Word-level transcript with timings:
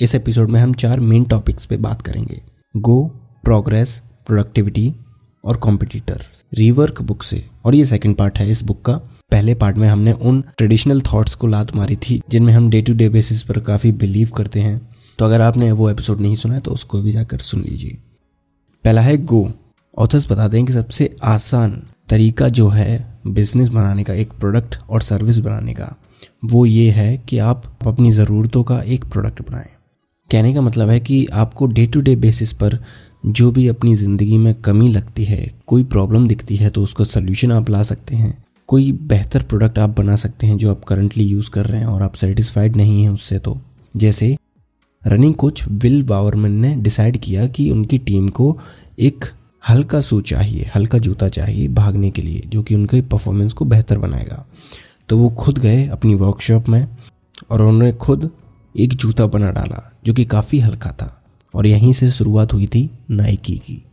इस 0.00 0.14
एपिसोड 0.14 0.50
में 0.50 0.60
हम 0.60 0.72
चार 0.74 1.00
मेन 1.00 1.24
टॉपिक्स 1.24 1.66
पे 1.66 1.76
बात 1.76 2.02
करेंगे। 2.02 2.40
गो 2.76 3.04
प्रोग्रेस 3.44 4.00
प्रोडक्टिविटी 4.26 4.92
और 5.44 5.56
कॉम्पिटिटर 5.56 6.22
रिवर्क 6.54 7.00
बुक 7.02 7.22
से। 7.22 7.44
और 7.64 7.74
ये 7.74 7.84
सेकंड 7.84 8.16
पार्ट 8.16 8.38
है 8.38 8.50
इस 8.50 8.62
बुक 8.62 8.84
का। 8.84 8.92
पहले 9.30 9.54
पार्ट 9.54 9.76
में 9.76 9.88
हमने 9.88 10.12
उन 10.12 10.42
ट्रेडिशनल 10.56 11.00
थॉट्स 11.02 11.34
को 11.34 11.46
लात 11.46 11.74
मारी 11.76 11.96
थी, 11.96 12.20
जिनमें 12.30 12.52
हम 12.52 12.68
डे 12.70 12.82
टू 12.82 12.94
डे 12.94 13.08
बेसिस 13.08 13.42
पर 13.42 13.58
काफ़ी 13.58 13.92
बिलीव 13.92 14.30
करते 14.30 14.60
हैं। 14.60 14.80
तो 15.18 15.24
अगर 15.24 15.40
आपने 15.40 15.70
वो 15.72 15.90
एपिसोड 15.90 16.20
नहीं 16.20 16.36
सुना 16.36 16.54
है 16.54 16.60
तो 16.60 16.70
उसको 16.70 17.00
भी 17.02 17.12
जाकर 17.12 17.38
सुन 17.38 17.60
लीजिए। 17.60 17.96
पहला 18.84 19.00
है 19.00 19.16
गो 19.16 19.48
ऑथर्स 19.98 20.30
बता 20.32 20.48
दें 20.48 20.64
कि 20.66 20.72
सबसे 20.72 21.16
आसान 21.22 21.82
तरीका 22.08 22.48
जो 22.48 22.68
है 22.68 23.20
बिज़नेस 23.26 23.68
बनाने 23.68 24.04
का, 24.04 24.14
एक 24.14 24.32
प्रोडक्ट 24.32 24.78
और 24.90 25.02
सर्विस 25.02 25.38
बनाने 25.38 25.74
का, 25.74 25.94
वो 26.44 26.66
ये 26.66 26.90
है 26.90 27.16
कि 27.18 27.38
आप 27.38 27.78
अपनी 27.86 28.10
ज़रूरतों 28.10 28.62
का 28.62 28.80
एक 28.82 29.04
प्रोडक्ट 29.04 29.50
बनाएँ। 29.50 29.75
कहने 30.30 30.52
का 30.54 30.60
मतलब 30.60 30.88
है 30.88 30.98
कि 31.00 31.24
आपको 31.34 31.66
डे 31.66 31.86
टू 31.86 32.00
डे 32.00 32.14
बेसिस 32.16 32.52
पर 32.52 32.78
जो 33.26 33.50
भी 33.50 33.66
अपनी 33.68 33.94
ज़िंदगी 33.96 34.38
में 34.38 34.54
कमी 34.54 34.88
लगती 34.88 35.24
है, 35.24 35.52
कोई 35.66 35.84
प्रॉब्लम 35.84 36.26
दिखती 36.28 36.56
है 36.56 36.70
तो 36.70 36.82
उसका 36.82 37.04
सोल्यूशन 37.04 37.52
आप 37.52 37.70
ला 37.70 37.82
सकते 37.82 38.16
हैं। 38.16 38.36
कोई 38.68 38.90
बेहतर 38.92 39.42
प्रोडक्ट 39.42 39.78
आप 39.78 39.90
बना 39.98 40.16
सकते 40.16 40.46
हैं 40.46 40.56
जो 40.58 40.70
आप 40.70 40.84
करंटली 40.84 41.24
यूज़ 41.24 41.50
कर 41.50 41.66
रहे 41.66 41.80
हैं 41.80 41.86
और 41.86 42.02
आप 42.02 42.14
सेटिस्फाइड 42.14 42.76
नहीं 42.76 43.02
हैं 43.02 43.10
उससे 43.10 43.38
तो। 43.38 43.58
जैसे 43.94 44.36
रनिंग 45.02 45.34
कोच 45.34 45.62
विल 45.68 46.02
बावरमन 46.02 46.52
ने 46.52 46.74
डिसाइड 46.76 47.16
किया 47.16 47.46
कि 47.46 47.70
उनकी 47.70 47.98
टीम 47.98 48.28
को 48.28 48.56
एक 48.98 49.24
हल्का 49.64 50.00
शू 50.00 50.20
चाहिए, 50.22 50.70
हल्का 50.74 50.98
जूता 50.98 51.28
चाहिए 51.28 51.68
भागने 51.68 52.10
के 52.10 52.22
लिए, 52.22 52.42
जो 52.46 52.62
कि 52.62 52.74
उनके 52.74 53.00
परफॉर्मेंस 53.02 53.52
को 53.52 53.64
बेहतर 53.64 53.98
बनाएगा। 53.98 54.44
तो 55.08 55.18
वो 55.18 55.28
खुद 55.38 55.58
गए 55.58 55.86
अपनी 55.88 56.14
वर्कशॉप 56.14 56.68
में 56.68 56.86
और 57.50 57.62
उन्होंने 57.62 57.92
खुद 57.92 58.30
एक 58.76 58.94
जूता 58.94 59.26
बना 59.26 59.50
डाला, 59.50 59.98
जो 60.04 60.14
कि 60.14 60.24
काफ़ी 60.24 60.58
हल्का 60.60 60.92
था, 60.92 61.24
और 61.54 61.66
यहीं 61.66 61.92
से 61.92 62.10
शुरुआत 62.10 62.52
हुई 62.52 62.66
थी 62.66 62.90
नाइकी 63.10 63.56
की। 63.56 63.84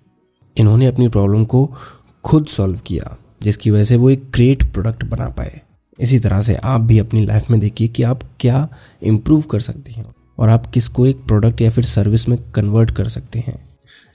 इन्होंने 0.57 0.85
अपनी 0.85 1.07
प्रॉब्लम 1.07 1.45
को 1.45 1.75
खुद 2.23 2.45
सॉल्व 2.45 2.79
किया, 2.79 3.17
जिसकी 3.43 3.71
वजह 3.71 3.83
से 3.83 3.95
वो 3.95 4.09
एक 4.09 4.23
ग्रेट 4.33 4.63
प्रोडक्ट 4.73 5.03
बना 5.03 5.29
पाए। 5.29 5.61
इसी 5.99 6.19
तरह 6.19 6.41
से 6.41 6.55
आप 6.55 6.81
भी 6.81 6.99
अपनी 6.99 7.25
लाइफ 7.25 7.49
में 7.51 7.59
देखिए 7.59 7.87
कि 7.87 8.03
आप 8.03 8.23
क्या 8.39 8.67
इम्प्रूव 9.03 9.41
कर 9.41 9.59
सकते 9.59 9.91
हैं, 9.91 10.05
और 10.39 10.49
आप 10.49 10.65
किसको 10.65 11.07
एक 11.07 11.17
प्रोडक्ट 11.17 11.61
या 11.61 11.69
फिर 11.69 11.83
सर्विस 11.83 12.29
में 12.29 12.37
कन्वर्ट 12.51 12.91
कर 12.91 13.07
सकते 13.07 13.39
हैं। 13.39 13.65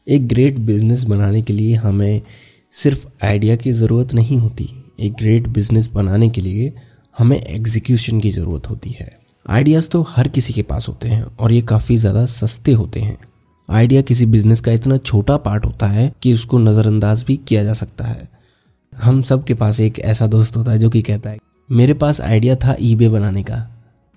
एक 0.08 0.28
ग्रेट 0.28 0.58
बिज़नेस 0.58 1.04
बनाने 1.04 1.42
के 1.42 1.52
लिए 1.52 1.74
हमें 1.74 2.22
सिर्फ़ 2.72 3.06
आइडिया 3.24 3.56
की 3.56 3.72
ज़रूरत 3.72 4.14
नहीं 4.14 4.38
होती, 4.38 4.68
एक 5.00 5.12
ग्रेट 5.12 5.46
बिज़नेस 5.48 5.88
बनाने 5.88 6.28
के 6.28 6.40
लिए 6.40 6.72
हमें 7.18 7.36
एग्जीक्यूशन 7.36 8.20
की 8.20 8.30
ज़रूरत 8.30 8.70
होती 8.70 8.90
है। 8.90 9.17
आइडियाज़ 9.48 9.88
तो 9.88 10.00
हर 10.08 10.28
किसी 10.28 10.52
के 10.52 10.62
पास 10.62 10.86
होते 10.88 11.08
हैं 11.08 11.22
और 11.40 11.52
ये 11.52 11.60
काफ़ी 11.62 11.96
ज़्यादा 11.96 12.24
सस्ते 12.26 12.72
होते 12.72 13.00
हैं। 13.00 13.16
आइडिया 13.68 14.02
किसी 14.02 14.26
बिज़नेस 14.26 14.60
का 14.60 14.72
इतना 14.72 14.96
छोटा 14.96 15.36
पार्ट 15.36 15.64
होता 15.64 15.86
है 15.86 16.10
कि 16.22 16.32
उसको 16.32 16.58
नज़रअंदाज 16.58 17.22
भी 17.22 17.36
किया 17.38 17.62
जा 17.64 17.72
सकता 17.72 18.04
है। 18.04 18.28
हम 18.92 19.22
सब 19.22 19.44
के 19.44 19.54
पास 19.54 19.80
एक 19.80 19.98
ऐसा 20.00 20.26
दोस्त 20.26 20.56
होता 20.56 20.72
है 20.72 20.78
जो 20.78 20.90
कि 20.90 21.02
कहता 21.02 21.30
है, 21.30 21.38
मेरे 21.70 21.94
पास 21.94 22.20
आइडिया 22.20 22.56
था 22.56 22.76
ईबे 22.80 23.08
बनाने 23.08 23.42
का। 23.42 23.66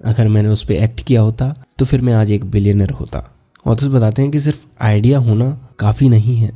अगर 0.01 0.27
मैंने 0.27 0.49
उस 0.49 0.63
पर 0.63 0.73
एक्ट 0.73 1.03
किया 1.03 1.21
होता 1.21 1.53
तो 1.79 1.85
फिर 1.85 2.01
मैं 2.01 2.13
आज 2.13 2.31
एक 2.31 2.45
बिलियनर 2.45 2.89
होता। 2.91 3.23
ऑथर्स 3.67 3.87
बताते 3.87 4.21
हैं 4.21 4.31
कि 4.31 4.39
सिर्फ़ 4.39 4.65
आइडिया 4.81 5.19
होना 5.19 5.49
काफ़ी 5.79 6.09
नहीं 6.09 6.37
है। 6.37 6.51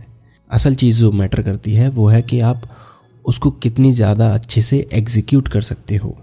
असल 0.49 0.75
चीज़ 0.75 0.99
जो 0.99 1.11
मैटर 1.13 1.41
करती 1.41 1.73
है, 1.73 1.89
वो 1.89 2.07
है 2.07 2.21
कि 2.21 2.39
आप 2.41 2.69
उसको 3.25 3.51
कितनी 3.53 3.91
ज़्यादा 3.93 4.33
अच्छे 4.33 4.61
से 4.61 4.87
एग्जीक्यूट 4.93 5.47
कर 5.47 5.61
सकते 5.63 5.95
हो। 5.95 6.17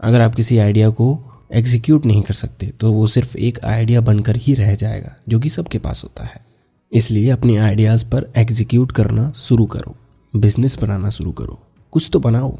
अगर 0.00 0.20
आप 0.20 0.34
किसी 0.34 0.58
आइडिया 0.58 0.90
को 0.90 1.14
एग्जीक्यूट 1.50 2.06
नहीं 2.06 2.22
कर 2.22 2.34
सकते 2.34 2.66
तो 2.80 2.92
वो 2.92 3.06
सिर्फ़ 3.06 3.36
एक 3.38 3.58
आइडिया 3.66 4.00
बनकर 4.00 4.36
ही 4.36 4.54
रह 4.54 4.74
जाएगा, 4.74 5.14
जो 5.28 5.40
कि 5.40 5.48
सबके 5.48 5.78
पास 5.78 6.02
होता 6.04 6.24
है। 6.24 6.44
इसलिए 6.92 7.30
अपने 7.30 7.56
आइडियाज़ 7.58 8.04
पर 8.04 8.30
एग्जीक्यूट 8.36 8.92
करना 8.92 9.30
शुरू 9.38 9.66
करो 9.66 9.94
बिज़नेस 10.34 10.78
बनाना 10.78 11.10
शुरू 11.10 11.32
करो, 11.32 11.58
कुछ 11.92 12.08
तो 12.12 12.20
बनाओ। 12.20 12.56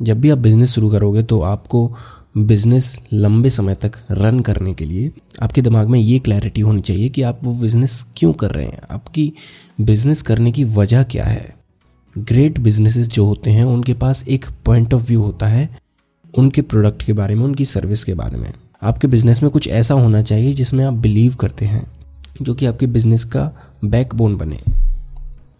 जब 0.00 0.20
भी 0.20 0.30
आप 0.30 0.38
बिज़नेस 0.38 0.70
शुरू 0.70 0.90
करोगे 0.90 1.22
तो 1.22 1.40
आपको 1.42 1.88
बिज़नेस 2.36 2.96
लंबे 3.12 3.50
समय 3.50 3.74
तक 3.74 3.96
रन 4.10 4.40
करने 4.40 4.72
के 4.74 4.84
लिए 4.84 5.10
आपके 5.42 5.62
दिमाग 5.62 5.88
में 5.88 5.98
ये 5.98 6.18
क्लैरिटी 6.18 6.60
होनी 6.60 6.80
चाहिए 6.80 7.08
कि 7.08 7.22
आप 7.22 7.40
वो 7.44 7.52
बिज़नेस 7.54 8.04
क्यों 8.16 8.32
कर 8.32 8.50
रहे 8.50 8.64
हैं, 8.64 8.80
आपकी 8.90 9.32
बिज़नेस 9.80 10.22
करने 10.22 10.52
की 10.52 10.64
वजह 10.64 11.02
क्या 11.04 11.24
है। 11.24 11.54
ग्रेट 12.14 12.58
बिजनेसेस 12.60 13.06
जो 13.08 13.24
होते 13.26 13.50
हैं, 13.50 13.64
उनके 13.64 13.94
पास 13.94 14.24
एक 14.28 14.46
पॉइंट 14.64 14.94
ऑफ़ 14.94 15.02
व्यू 15.02 15.22
होता 15.22 15.46
है 15.46 15.68
उनके 16.38 16.62
प्रोडक्ट 16.62 17.02
के 17.02 17.12
बारे 17.12 17.34
में, 17.34 17.44
उनकी 17.44 17.64
सर्विस 17.64 18.04
के 18.04 18.14
बारे 18.14 18.36
में। 18.36 18.52
आपके 18.82 19.08
बिज़नेस 19.08 19.42
में 19.42 19.50
कुछ 19.52 19.68
ऐसा 19.68 19.94
होना 19.94 20.22
चाहिए 20.22 20.54
जिसमें 20.54 20.84
आप 20.84 20.92
बिलीव 20.92 21.34
करते 21.34 21.64
हैं, 21.64 21.92
जो 22.42 22.54
कि 22.54 22.66
आपके 22.66 22.86
बिज़नेस 22.86 23.24
का 23.24 23.72
बैकबोन 23.84 24.36
बने। 24.36 24.58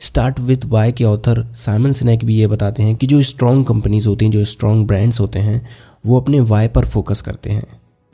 स्टार्ट 0.00 0.40
विथ 0.40 0.58
वाई 0.64 0.92
के 0.92 1.04
ऑथर 1.04 1.52
साइमन 1.54 1.92
स्नैक 1.92 2.24
भी 2.24 2.34
ये 2.34 2.46
बताते 2.46 2.82
हैं 2.82 2.96
कि 2.96 3.06
जो 3.06 3.22
स्ट्रॉन्ग 3.22 3.66
कंपनीज़ 3.66 4.08
होती 4.08 4.24
हैं, 4.24 4.32
जो 4.32 4.44
स्ट्रॉन्ग 4.44 4.86
ब्रांड्स 4.86 5.20
होते 5.20 5.38
हैं, 5.38 5.68
वो 6.06 6.20
अपने 6.20 6.40
वाई 6.40 6.68
पर 6.68 6.86
फोकस 6.86 7.20
करते 7.20 7.50
हैं। 7.50 7.66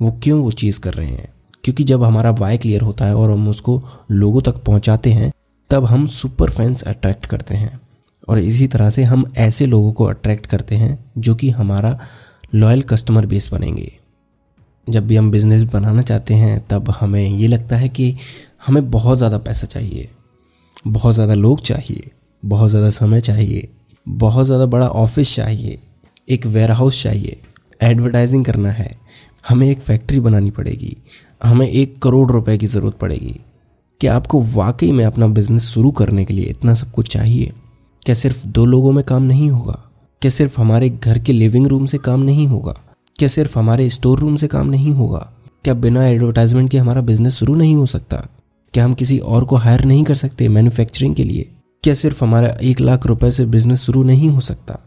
वो 0.03 0.21
क्यों 0.23 0.41
वो 0.41 0.51
चीज़ 0.51 0.81
कर 0.81 0.95
रहे 0.95 1.09
हैं? 1.09 1.33
क्योंकि 1.65 1.85
जब 1.85 2.03
हमारा 2.03 2.31
वाई 2.31 2.59
क्लियर 2.59 2.81
होता 2.81 3.05
है 3.05 3.15
और 3.15 3.31
हम 3.31 3.49
उसको 3.49 3.83
लोगों 4.11 4.41
तक 4.41 4.57
पहुंचाते 4.57 5.13
हैं, 5.13 5.33
तब 5.71 5.85
हम 5.85 6.07
सुपर 6.07 6.51
फैंस 6.51 6.83
अट्रैक्ट 6.83 7.27
करते 7.27 7.55
हैं। 7.55 7.81
और 8.29 8.39
इसी 8.39 8.67
तरह 8.67 8.91
से 8.91 9.03
हम 9.03 9.33
ऐसे 9.37 9.67
लोगों 9.67 9.93
को 9.93 10.05
अट्रैक्ट 10.05 10.47
करते 10.47 10.75
हैं, 10.75 11.13
जो 11.19 11.35
कि 11.35 11.51
हमारा 11.51 12.01
लॉयल 12.51 12.83
कस्टमर 12.83 13.27
बेस 13.27 13.49
बनेंगे। 13.53 13.91
जब 14.87 15.07
भी 15.07 15.17
हम 15.17 15.31
बिज़नेस 15.31 15.63
बनाना 15.63 16.03
चाहते 16.03 16.35
हैं, 16.35 16.67
तब 16.69 16.91
हमें 16.91 17.29
ये 17.29 17.49
लगता 17.49 17.77
है 17.77 17.89
कि 17.89 18.15
हमें 18.67 18.91
बहुत 18.91 19.19
ज़्यादा 19.19 19.39
पैसा 19.39 19.67
चाहिए, 19.67 20.09
बहुत 20.87 21.15
ज़्यादा 21.15 21.35
लोग 21.35 21.61
चाहिए, 21.61 22.11
बहुत 22.43 22.71
ज़्यादा 22.71 22.91
समय 22.91 23.21
चाहिए, 23.21 23.69
बहुत 24.07 24.47
ज़्यादा 24.47 24.67
बड़ा 24.67 24.89
ऑफ़िस 24.89 25.35
चाहिए, 25.35 25.79
एक 26.29 26.47
वेयर 26.47 26.71
हाउस 26.71 27.03
चाहिए 27.03 27.41
एडवर्टाइजिंग 27.81 28.45
करना 28.45 28.71
है। 28.71 28.95
हमें 29.49 29.67
एक 29.69 29.81
फैक्ट्री 29.81 30.21
बनानी 30.21 30.51
पड़ेगी, 30.51 30.97
हमें 31.43 31.69
एक 31.69 31.99
करोड़ 31.99 32.31
रुपए 32.31 32.57
की 32.59 32.67
ज़रूरत 32.67 32.99
पड़ेगी। 32.99 33.41
क्या 34.01 34.15
आपको 34.17 34.41
वाकई 34.45 34.91
में 34.93 35.05
अपना 35.05 35.27
बिज़नेस 35.29 35.69
शुरू 35.69 35.91
करने 35.91 36.25
के 36.25 36.35
लिए 36.35 36.45
इतना 36.45 36.75
सब 36.75 36.91
कुछ 36.91 37.13
चाहिए? 37.13 37.53
क्या 38.03 38.15
सिर्फ़ 38.15 38.47
दो 38.47 38.65
लोगों 38.65 38.93
में 38.93 39.05
काम 39.05 39.23
नहीं 39.23 39.51
होगा? 39.51 39.79
क्या 40.23 40.31
सिर्फ़ 40.31 40.61
हमारे 40.61 40.89
घर 40.91 41.19
के 41.19 41.33
लिविंग 41.33 41.67
रूम 41.67 41.85
से 41.87 41.99
काम 41.99 42.23
नहीं 42.23 42.47
होगा? 42.47 42.73
क्या 43.19 43.29
सिर्फ़ 43.29 43.59
हमारे 43.59 43.89
स्टोर 43.91 44.19
रूम 44.19 44.35
से 44.37 44.47
काम 44.49 44.69
नहीं 44.71 44.91
होगा? 44.93 45.19
क्या 45.65 45.75
बिना 45.75 46.07
एडवर्टाइजमेंट 46.07 46.71
के 46.71 46.79
हमारा 46.79 47.01
बिज़नेस 47.01 47.35
शुरू 47.35 47.55
नहीं 47.55 47.75
हो 47.75 47.85
सकता? 47.87 48.17
क्या 48.75 48.85
हम 48.85 48.95
किसी 48.95 49.19
और 49.19 49.45
को 49.45 49.57
हायर 49.57 49.85
नहीं 49.85 50.03
कर 50.05 50.15
सकते 50.15 50.49
मैन्युफैक्चरिंग 50.49 51.15
के 51.15 51.25
लिए? 51.25 51.49
क्या 51.85 51.95
सिर्फ़ 51.95 52.23
हमारा 52.25 52.49
एक 52.63 52.81
लाख 52.81 53.07
रुपए 53.07 53.31
से 53.31 53.47
बिज़नेस 53.47 53.81
शुरू 53.81 54.03
नहीं 54.03 54.29
हो 54.29 54.41
सकता? 54.41 54.79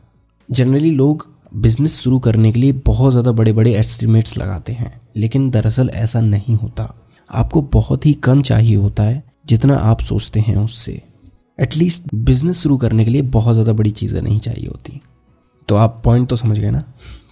जनरली 0.49 0.91
लोग 0.91 1.25
बिज़नेस 1.55 1.99
शुरू 2.01 2.19
करने 2.19 2.51
के 2.51 2.59
लिए 2.59 2.71
बहुत 2.85 3.11
ज़्यादा 3.11 3.31
बड़े 3.31 3.53
बड़े 3.53 3.73
एस्टिमेट्स 3.75 4.37
लगाते 4.37 4.73
हैं, 4.73 4.91
लेकिन 5.17 5.49
दरअसल 5.49 5.89
ऐसा 5.89 6.21
नहीं 6.21 6.55
होता। 6.55 6.93
आपको 7.29 7.61
बहुत 7.73 8.05
ही 8.05 8.13
कम 8.13 8.41
चाहिए 8.41 8.75
होता 8.75 9.03
है, 9.03 9.23
जितना 9.45 9.75
आप 9.75 10.01
सोचते 10.01 10.39
हैं 10.39 10.55
उससे। 10.55 11.01
एटलीस्ट 11.59 12.13
बिज़नेस 12.15 12.61
शुरू 12.61 12.77
करने 12.77 13.05
के 13.05 13.11
लिए 13.11 13.21
बहुत 13.31 13.53
ज़्यादा 13.53 13.73
बड़ी 13.73 13.91
चीज़ें 13.91 14.21
नहीं 14.21 14.39
चाहिए 14.39 14.67
होती। 14.67 15.01
तो 15.69 15.75
आप 15.75 16.01
पॉइंट 16.05 16.27
तो 16.29 16.35
समझ 16.35 16.59
गए 16.59 16.71
ना? 16.71 16.83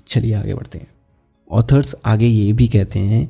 चलिए 0.07 0.33
आगे 0.33 0.53
बढ़ते 0.53 0.77
हैं। 0.77 0.87
ऑथर्स 1.49 1.95
आगे 2.05 2.25
ये 2.25 2.51
भी 2.53 2.67
कहते 2.67 2.99
हैं 2.99 3.27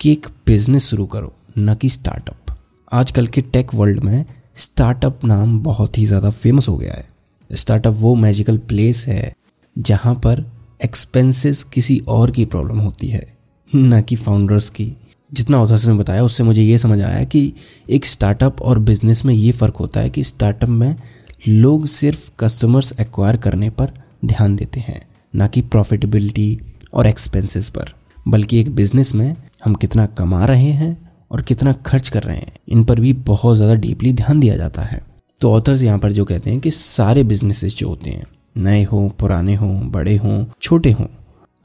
कि 0.00 0.12
एक 0.12 0.26
बिज़नेस 0.46 0.84
शुरू 0.84 1.06
करो, 1.06 1.32
न 1.58 1.74
कि 1.74 1.88
स्टार्टअप 1.88 2.56
आजकल 2.92 3.26
के 3.26 3.40
टेक 3.42 3.74
वर्ल्ड 3.74 4.00
में 4.00 4.24
स्टार्टअप 4.56 5.24
नाम 5.24 5.58
बहुत 5.60 5.98
ही 5.98 6.04
ज़्यादा 6.06 6.30
फ़ेमस 6.30 6.68
हो 6.68 6.76
गया 6.76 6.92
है। 6.92 7.08
स्टार्टअप 7.50 7.94
वो 7.94 8.14
मैजिकल 8.16 8.58
प्लेस 8.58 9.04
है 9.06 9.32
जहाँ 9.76 10.14
पर 10.16 10.44
एक्सपेंसेस 10.80 11.62
किसी 11.64 11.98
और 12.08 12.30
की 12.30 12.44
प्रॉब्लम 12.44 12.78
होती 12.78 13.08
है, 13.08 13.26
ना 13.68 14.00
कि 14.00 14.16
फाउंडर्स 14.16 14.70
की। 14.70 14.92
जितना 15.32 15.58
ऑथर्स 15.58 15.86
ने 15.86 15.94
बताया, 15.94 16.22
उससे 16.24 16.44
मुझे 16.44 16.62
ये 16.62 16.78
समझ 16.78 17.00
आया 17.00 17.22
कि 17.24 17.52
एक 17.88 18.06
स्टार्टअप 18.06 18.62
और 18.62 18.78
बिज़नेस 18.80 19.24
में 19.24 19.34
ये 19.34 19.52
फ़र्क 19.52 19.76
होता 19.76 20.00
है 20.00 20.10
कि 20.10 20.24
स्टार्टअप 20.24 20.68
में 20.68 20.96
लोग 21.40 21.86
सिर्फ़ 21.86 22.30
कस्टमर्स 22.40 22.92
एक्वायर 23.00 23.36
करने 23.36 23.70
पर 23.70 23.92
ध्यान 24.22 24.56
देते 24.56 24.80
हैं, 24.80 25.00
ना 25.34 25.46
कि 25.46 25.62
प्रॉफिटेबिलिटी 25.62 26.58
और 26.94 27.06
एक्सपेंसेस 27.06 27.68
पर, 27.68 27.92
बल्कि 28.28 28.60
एक 28.60 28.74
बिज़नेस 28.74 29.14
में 29.14 29.36
हम 29.64 29.74
कितना 29.74 30.06
कमा 30.08 30.44
रहे 30.44 30.70
हैं 30.72 30.96
और 31.30 31.42
कितना 31.42 31.72
खर्च 31.86 32.08
कर 32.08 32.22
रहे 32.22 32.36
हैं, 32.36 32.52
इन 32.68 32.84
पर 32.84 33.00
भी 33.00 33.12
बहुत 33.12 33.56
ज़्यादा 33.56 33.74
डीपली 33.76 34.12
ध्यान 34.12 34.40
दिया 34.40 34.56
जाता 34.56 34.82
है। 34.82 35.00
तो 35.38 35.52
ऑथर्स 35.52 35.82
यहाँ 35.82 35.98
पर 35.98 36.12
जो 36.12 36.24
कहते 36.24 36.50
हैं 36.50 36.60
कि 36.60 36.70
सारे 36.70 37.22
बिजनेसेस 37.24 37.76
जो 37.76 37.88
होते 37.88 38.10
हैं, 38.10 38.24
नए 38.56 38.82
हों, 38.84 39.08
पुराने 39.10 39.54
हों, 39.54 39.90
बड़े 39.90 40.16
हों, 40.16 40.44
छोटे 40.60 40.92
हों, 40.92 41.06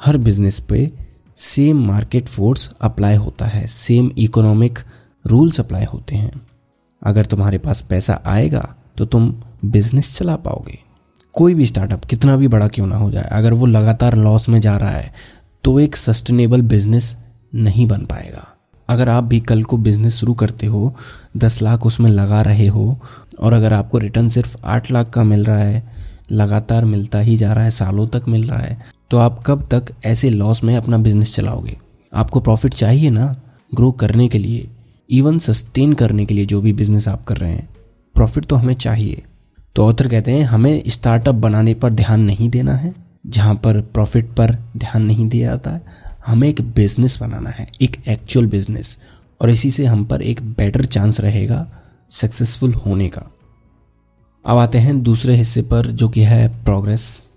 हर 0.01 0.17
बिज़नेस 0.19 0.59
पे 0.59 0.91
सेम 1.37 1.85
मार्केट 1.85 2.27
फोर्स 2.27 2.69
अप्लाई 2.81 3.15
होता 3.15 3.45
है 3.45 3.65
सेम 3.67 4.11
इकोनॉमिक 4.17 4.79
रूल्स 5.25 5.59
अप्लाई 5.59 5.85
होते 5.85 6.15
हैं। 6.15 6.41
अगर 7.01 7.25
तुम्हारे 7.25 7.57
पास 7.57 7.81
पैसा 7.81 8.21
आएगा 8.25 8.61
तो 8.97 9.05
तुम 9.05 9.33
बिज़नेस 9.65 10.15
चला 10.17 10.35
पाओगे। 10.37 10.77
कोई 11.35 11.53
भी 11.53 11.65
स्टार्टअप 11.65 12.05
कितना 12.05 12.35
भी 12.37 12.47
बड़ा 12.47 12.67
क्यों 12.67 12.87
ना 12.87 12.95
हो 12.95 13.09
जाए, 13.11 13.27
अगर 13.31 13.53
वो 13.53 13.65
लगातार 13.65 14.15
लॉस 14.15 14.47
में 14.49 14.59
जा 14.61 14.75
रहा 14.77 14.89
है 14.89 15.13
तो 15.63 15.79
एक 15.79 15.95
सस्टेनेबल 15.95 16.61
बिज़नेस 16.63 17.15
नहीं 17.53 17.87
बन 17.87 18.05
पाएगा। 18.05 18.47
अगर 18.89 19.09
आप 19.09 19.23
भी 19.23 19.39
कल 19.39 19.63
को 19.63 19.77
बिज़नेस 19.77 20.15
शुरू 20.15 20.33
करते 20.33 20.67
हो, 20.67 20.95
दस 21.37 21.61
लाख 21.61 21.85
उसमें 21.85 22.09
लगा 22.11 22.41
रहे 22.41 22.67
हो, 22.67 22.99
और 23.39 23.53
अगर 23.53 23.73
आपको 23.73 23.97
रिटर्न 23.97 24.29
सिर्फ़ 24.29 24.57
आठ 24.65 24.91
लाख 24.91 25.09
का 25.09 25.23
मिल 25.23 25.43
रहा 25.45 25.57
है, 25.57 25.83
लगातार 26.31 26.85
मिलता 26.85 27.19
ही 27.19 27.37
जा 27.37 27.53
रहा 27.53 27.63
है, 27.63 27.71
सालों 27.71 28.07
तक 28.07 28.23
मिल 28.27 28.47
रहा 28.49 28.59
है 28.59 28.81
तो 29.11 29.17
आप 29.17 29.43
कब 29.45 29.67
तक 29.71 29.93
ऐसे 30.05 30.29
लॉस 30.29 30.63
में 30.63 30.75
अपना 30.77 30.97
बिज़नेस 30.99 31.35
चलाओगे? 31.35 31.77
आपको 32.13 32.39
प्रॉफिट 32.39 32.73
चाहिए 32.73 33.09
ना? 33.09 33.33
ग्रो 33.71 33.91
करने 33.93 34.27
के 34.27 34.37
लिए 34.39 34.67
इवन 35.09 35.37
सस्टेन 35.39 35.93
करने 35.93 36.25
के 36.25 36.33
लिए 36.33 36.45
जो 36.45 36.61
भी 36.61 36.73
बिज़नेस 36.73 37.07
आप 37.07 37.23
कर 37.25 37.37
रहे 37.37 37.51
हैं 37.51 37.67
प्रॉफिट 38.15 38.45
तो 38.45 38.55
हमें 38.55 38.73
चाहिए। 38.75 39.21
तो 39.75 39.85
ऑथर 39.85 40.07
कहते 40.07 40.31
हैं, 40.31 40.43
हमें 40.45 40.83
स्टार्टअप 40.87 41.35
बनाने 41.35 41.73
पर 41.73 41.93
ध्यान 41.93 42.21
नहीं 42.21 42.49
देना 42.49 42.73
है, 42.73 42.93
जहाँ 43.27 43.55
पर 43.55 43.81
प्रॉफिट 43.93 44.29
पर 44.29 44.51
ध्यान 44.77 45.03
नहीं 45.03 45.27
दिया 45.29 45.49
जाता 45.49 45.71
है। 45.71 45.81
हमें 46.27 46.47
एक 46.47 46.61
बिज़नेस 46.75 47.17
बनाना 47.21 47.49
है, 47.49 47.67
एक 47.81 47.97
एक्चुअल 48.09 48.47
बिज़नेस 48.47 48.97
और 49.41 49.49
इसी 49.49 49.71
से 49.71 49.85
हम 49.85 50.05
पर 50.05 50.21
एक 50.21 50.41
बेटर 50.51 50.85
चांस 50.85 51.19
रहेगा 51.19 51.65
सक्सेसफुल 52.11 52.73
होने 52.75 53.07
का. 53.09 53.29
अब 54.45 54.57
आते 54.57 54.77
हैं 54.77 55.01
दूसरे 55.03 55.35
हिस्से 55.35 55.61
पर, 55.63 55.87
जो 55.87 56.09
कि 56.09 56.21
है 56.21 56.47
प्रोग्रेस 56.63 57.29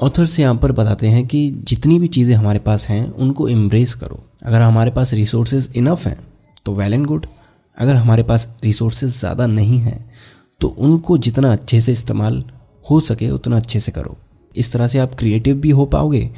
ऑथर्स 0.00 0.38
यहाँ 0.40 0.54
पर 0.54 0.72
बताते 0.72 1.08
हैं 1.08 1.26
कि 1.26 1.50
जितनी 1.68 1.98
भी 1.98 2.08
चीज़ें 2.08 2.34
हमारे 2.36 2.58
पास 2.60 2.88
हैं, 2.88 3.06
उनको 3.06 3.48
एम्ब्रेस 3.48 3.94
करो। 3.94 4.24
अगर 4.44 4.60
हमारे 4.60 4.90
पास 4.90 5.12
रिसोर्सेज 5.14 5.68
इनफ 5.76 6.06
हैं 6.06 6.18
तो 6.66 6.74
वेल 6.74 6.94
एंड 6.94 7.06
गुड 7.06 7.26
अगर 7.76 7.96
हमारे 7.96 8.22
पास 8.22 8.46
रिसोर्सेज 8.64 9.10
ज़्यादा 9.10 9.46
नहीं 9.46 9.78
हैं 9.78 10.04
तो 10.60 10.68
उनको 10.68 11.18
जितना 11.18 11.52
अच्छे 11.52 11.80
से 11.80 11.92
इस्तेमाल 11.92 12.42
हो 12.84 12.98
सके, 13.00 13.30
उतना 13.30 13.56
अच्छे 13.56 13.80
से 13.80 13.92
करो। 13.92 14.16
इस 14.54 14.72
तरह 14.72 14.86
से 14.88 14.98
आप 14.98 15.14
क्रिएटिव 15.14 15.56
भी 15.56 15.70
हो 15.70 15.84
पाओगे 15.86 16.30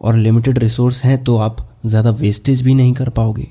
और 0.00 0.16
लिमिटेड 0.16 0.58
रिसोर्स 0.58 1.02
हैं 1.04 1.22
तो 1.24 1.36
आप 1.36 1.56
ज़्यादा 1.86 2.10
वेस्टेज 2.10 2.62
भी 2.62 2.74
नहीं 2.74 2.92
कर 2.94 3.08
पाओगे। 3.10 3.46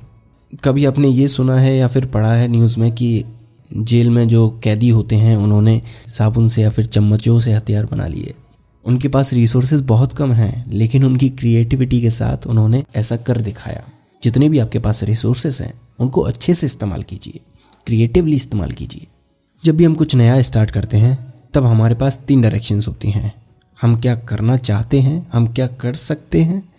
कभी 0.63 0.85
आपने 0.85 1.07
ये 1.07 1.27
सुना 1.27 1.55
है 1.55 1.75
या 1.77 1.87
फिर 1.87 2.05
पढ़ा 2.05 2.33
है 2.33 2.47
न्यूज़ 2.47 2.79
में 2.79 2.91
कि 2.91 3.23
जेल 3.71 4.09
में 4.09 4.27
जो 4.27 4.49
कैदी 4.63 4.89
होते 4.89 5.15
हैं, 5.15 5.35
उन्होंने 5.37 5.81
साबुन 6.09 6.47
से 6.49 6.61
या 6.61 6.69
फिर 6.69 6.85
चम्मचों 6.85 7.39
से 7.39 7.53
हथियार 7.53 7.85
बना 7.85 8.07
लिए। 8.07 8.33
उनके 8.85 9.07
पास 9.07 9.33
रिसोर्सेज 9.33 9.81
बहुत 9.81 10.13
कम 10.13 10.31
हैं, 10.31 10.65
लेकिन 10.69 11.03
उनकी 11.03 11.29
क्रिएटिविटी 11.31 12.01
के 12.01 12.09
साथ 12.09 12.47
उन्होंने 12.47 12.83
ऐसा 12.95 13.15
कर 13.17 13.41
दिखाया। 13.41 13.83
जितने 14.23 14.49
भी 14.49 14.59
आपके 14.59 14.79
पास 14.79 15.03
रिसोर्सेज 15.03 15.61
हैं, 15.61 15.73
उनको 15.99 16.21
अच्छे 16.21 16.53
से 16.53 16.65
इस्तेमाल 16.65 17.03
कीजिए 17.03 17.39
क्रिएटिवली 17.87 18.35
इस्तेमाल 18.35 18.71
कीजिए। 18.71 19.07
जब 19.65 19.77
भी 19.77 19.83
हम 19.83 19.93
कुछ 19.93 20.15
नया 20.15 20.41
स्टार्ट 20.41 20.71
करते 20.71 20.97
हैं, 20.97 21.33
तब 21.53 21.65
हमारे 21.65 21.95
पास 21.95 22.17
तीन 22.17 22.41
डायरेक्शंस 22.41 22.87
होती 22.87 23.11
हैं। 23.11 23.33
हम 23.81 23.99
क्या 24.01 24.15
करना 24.15 24.57
चाहते 24.57 24.99
हैं, 25.01 25.27
हम 25.33 25.47
क्या 25.47 25.67
कर 25.67 25.93
सकते 25.93 26.41
हैं, 26.41 26.73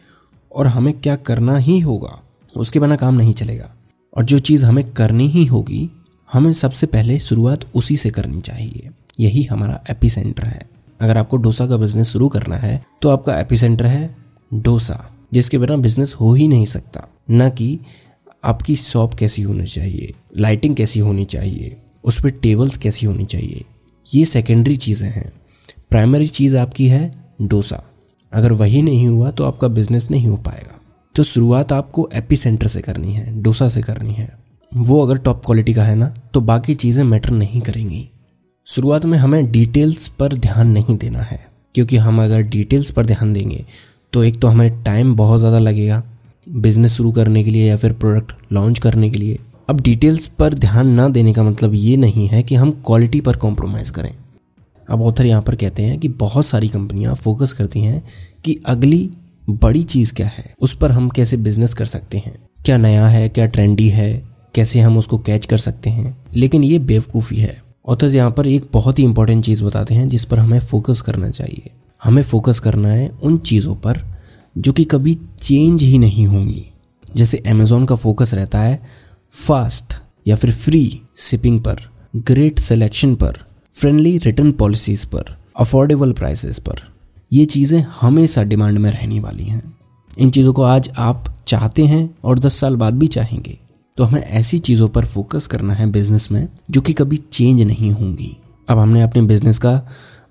और 0.52 0.66
हमें 0.66 1.00
क्या 1.00 1.16
करना 1.16 1.56
ही 1.56 1.80
होगा, 1.80 2.20
उसके 2.56 2.80
बिना 2.80 2.96
काम 2.96 3.14
नहीं 3.14 3.34
चलेगा। 3.34 3.70
और 4.16 4.24
जो 4.24 4.38
चीज़ 4.38 4.64
हमें 4.66 4.84
करनी 4.84 5.28
ही 5.28 5.44
होगी, 5.44 5.90
हमें 6.32 6.52
सबसे 6.52 6.86
पहले 6.86 7.18
शुरुआत 7.18 7.64
उसी 7.74 7.96
से 7.96 8.10
करनी 8.10 8.40
चाहिए। 8.40 8.88
यही 9.20 9.42
हमारा 9.42 9.80
एपी 9.90 10.10
सेंटर 10.10 10.44
है। 10.44 10.62
अगर 11.00 11.18
आपको 11.18 11.36
डोसा 11.36 11.66
का 11.66 11.76
बिज़नेस 11.76 12.08
शुरू 12.08 12.28
करना 12.28 12.56
है 12.56 12.82
तो 13.02 13.08
आपका 13.08 13.40
एपी 13.40 13.56
सेंटर 13.56 13.86
है 13.86 14.16
डोसा, 14.54 15.10
जिसके 15.32 15.58
बिना 15.58 15.76
बिज़नेस 15.76 16.14
हो 16.14 16.32
ही 16.34 16.48
नहीं 16.48 16.66
सकता। 16.66 17.08
न 17.30 17.50
कि 17.50 17.78
आपकी 18.44 18.74
शॉप 18.76 19.14
कैसी 19.14 19.42
होनी 19.42 19.66
चाहिए 19.66 20.12
लाइटिंग 20.36 20.76
कैसी 20.76 21.00
होनी 21.00 21.24
चाहिए। 21.24 21.76
उस 22.04 22.20
पर 22.22 22.30
टेबल्स 22.32 22.76
कैसी 22.76 23.06
होनी 23.06 23.24
चाहिए? 23.26 23.64
ये 24.06 24.24
सेकेंडरी 24.26 24.76
चीज़ें 24.78 25.08
हैं। 25.08 25.32
प्राइमरी 25.90 26.26
चीज़ 26.28 26.56
आपकी 26.56 26.88
है 26.88 27.10
डोसा। 27.42 27.82
अगर 28.32 28.52
वही 28.54 28.82
नहीं 28.82 29.06
हुआ 29.08 29.30
तो 29.30 29.44
आपका 29.44 29.68
बिज़नेस 29.70 30.10
नहीं 30.10 30.28
हो 30.28 30.36
पाएगा। 30.38 30.78
तो 31.14 31.22
शुरुआत 31.24 31.72
आपको 31.72 32.08
एपी 32.14 32.36
सेंटर 32.36 32.66
से 32.66 32.80
करनी 32.80 33.12
है, 33.12 33.42
डोसा 33.42 33.68
से 33.68 33.82
करनी 33.82 34.12
है। 34.12 34.28
वो 34.72 35.02
अगर 35.02 35.18
टॉप 35.18 35.44
क्वालिटी 35.44 35.74
का 35.74 35.84
है 35.84 35.94
ना 35.94 36.06
तो 36.34 36.40
बाकी 36.42 36.74
चीज़ें 36.76 37.02
मैटर 37.04 37.30
नहीं 37.32 37.60
करेंगी। 37.60 38.08
शुरुआत 38.66 39.04
में 39.04 39.16
हमें 39.18 39.50
डिटेल्स 39.52 40.08
पर 40.10 40.34
ध्यान 40.36 40.68
नहीं 40.68 40.96
देना 40.96 41.20
है, 41.20 41.40
क्योंकि 41.74 41.96
हम 41.96 42.22
अगर 42.22 42.42
डिटेल्स 42.44 42.90
पर 42.90 43.06
ध्यान 43.06 43.32
देंगे 43.32 43.64
तो 44.12 44.24
एक 44.24 44.40
तो 44.40 44.48
हमें 44.48 44.82
टाइम 44.84 45.14
बहुत 45.16 45.38
ज़्यादा 45.38 45.58
लगेगा। 45.58 46.02
बिज़नेस 46.46 46.92
शुरू 46.92 47.12
करने 47.12 47.44
के 47.44 47.50
लिए 47.50 47.68
या 47.68 47.76
फिर 47.76 47.92
प्रोडक्ट 47.94 48.52
लॉन्च 48.52 48.78
करने 48.78 49.10
के 49.10 49.18
लिए। 49.18 49.38
अब 49.68 49.80
डिटेल्स 49.80 50.26
पर 50.26 50.54
ध्यान 50.54 50.88
ना 50.88 51.08
देने 51.08 51.32
का 51.32 51.42
मतलब 51.42 51.74
ये 51.74 51.96
नहीं 51.96 52.28
है 52.28 52.42
कि 52.42 52.54
हम 52.54 52.70
क्वालिटी 52.70 53.20
पर 53.20 53.36
कॉम्प्रोमाइज़ 53.36 53.92
करें। 53.92 54.14
अब 54.88 55.02
ऑथर 55.02 55.26
यहाँ 55.26 55.42
पर 55.42 55.54
कहते 55.54 55.82
हैं 55.82 55.98
कि 55.98 56.08
बहुत 56.08 56.46
सारी 56.46 56.68
कंपनियाँ 56.68 57.14
फोकस 57.14 57.52
करती 57.52 57.80
हैं 57.80 58.02
कि 58.44 58.60
अगली 58.66 59.10
बड़ी 59.50 59.82
चीज़ 59.82 60.14
क्या 60.14 60.26
है, 60.26 60.54
उस 60.60 60.76
पर 60.76 60.92
हम 60.92 61.08
कैसे 61.08 61.36
बिज़नेस 61.36 61.74
कर 61.74 61.84
सकते 61.84 62.18
हैं। 62.18 62.34
क्या 62.64 62.76
नया 62.76 63.06
है, 63.06 63.28
क्या 63.28 63.46
ट्रेंडी 63.46 63.88
है, 63.88 64.22
कैसे 64.54 64.80
हम 64.80 64.98
उसको 64.98 65.18
कैच 65.18 65.46
कर 65.46 65.58
सकते 65.58 65.90
हैं। 65.90 66.16
लेकिन 66.36 66.64
ये 66.64 66.78
बेवकूफ़ी 66.78 67.36
है। 67.36 67.62
ऑथर्स 67.88 68.14
यहाँ 68.14 68.30
पर 68.30 68.46
एक 68.46 68.68
बहुत 68.72 68.98
ही 68.98 69.04
इंपॉर्टेंट 69.04 69.44
चीज़ 69.44 69.64
बताते 69.64 69.94
हैं 69.94 70.08
जिस 70.08 70.24
पर 70.24 70.38
हमें 70.38 70.60
फोकस 70.60 71.00
करना 71.00 71.30
चाहिए। 71.30 71.70
हमें 72.04 72.22
फोकस 72.22 72.58
करना 72.58 72.88
है 72.88 73.08
उन 73.22 73.38
चीज़ों 73.38 73.74
पर 73.74 74.02
जो 74.58 74.72
कि 74.72 74.84
कभी 74.84 75.14
चेंज 75.40 75.82
ही 75.82 75.98
नहीं 75.98 76.26
होंगी। 76.26 76.64
जैसे 77.16 77.42
अमेजोन 77.48 77.84
का 77.86 77.94
फोकस 77.94 78.34
रहता 78.34 78.60
है 78.60 79.07
फास्ट 79.32 79.94
या 80.26 80.36
फिर 80.36 80.50
फ्री 80.52 80.80
शिपिंग 81.18 81.60
पर 81.60 81.80
ग्रेट 82.26 82.58
सिलेक्शन 82.58 83.14
पर 83.14 83.38
फ्रेंडली 83.74 84.16
रिटर्न 84.18 84.50
पॉलिसीज़ 84.52 85.06
पर 85.06 85.24
अफोर्डेबल 85.60 86.12
प्राइसेस 86.12 86.58
पर। 86.58 86.80
ये 87.32 87.44
चीज़ें 87.44 87.78
हमेशा 88.00 88.42
डिमांड 88.42 88.78
में 88.78 88.90
रहने 88.90 89.20
वाली 89.20 89.44
हैं। 89.44 89.62
इन 90.18 90.30
चीज़ों 90.30 90.52
को 90.52 90.62
आज 90.62 90.90
आप 90.98 91.32
चाहते 91.48 91.86
हैं 91.86 92.08
और 92.24 92.38
दस 92.38 92.56
साल 92.56 92.76
बाद 92.76 92.94
भी 92.94 93.06
चाहेंगे 93.08 93.58
तो 93.98 94.04
हमें 94.04 94.22
ऐसी 94.22 94.58
चीज़ों 94.60 94.88
पर 94.88 95.06
फोकस 95.06 95.46
करना 95.46 95.74
है 95.74 95.90
बिज़नेस 95.92 96.30
में 96.32 96.46
जो 96.70 96.80
कि 96.80 96.92
कभी 96.92 97.16
चेंज 97.16 97.62
नहीं 97.62 97.90
होंगी। 97.92 98.36
अब 98.68 98.78
हमने 98.78 99.02
अपने 99.02 99.22
बिज़नेस 99.22 99.58
का 99.58 99.80